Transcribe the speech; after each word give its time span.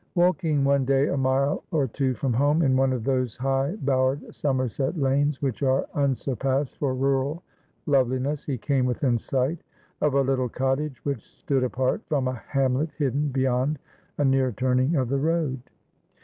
Walking 0.15 0.63
one 0.63 0.83
day 0.83 1.09
a 1.09 1.15
mile 1.15 1.63
or 1.69 1.85
two 1.85 2.15
from 2.15 2.33
home, 2.33 2.63
in 2.63 2.75
one 2.75 2.91
of 2.91 3.03
those 3.03 3.37
high 3.37 3.75
bowered 3.83 4.33
Somerset 4.33 4.97
lanes 4.97 5.43
which 5.43 5.61
are 5.61 5.85
unsurpassed 5.93 6.77
for 6.79 6.95
rural 6.95 7.43
loveliness, 7.85 8.43
he 8.43 8.57
came 8.57 8.87
within 8.87 9.19
sight 9.19 9.61
of 10.01 10.15
a 10.15 10.21
little 10.21 10.49
cottage, 10.49 11.05
which 11.05 11.21
stood 11.37 11.63
apart 11.63 12.01
from 12.07 12.27
a 12.27 12.33
hamlet 12.49 12.89
hidden 12.97 13.27
beyond 13.27 13.77
a 14.17 14.25
near 14.25 14.51
turning 14.51 14.95
of 14.95 15.07
the 15.07 15.19
road. 15.19 15.61